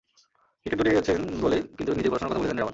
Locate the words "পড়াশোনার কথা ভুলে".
2.11-2.49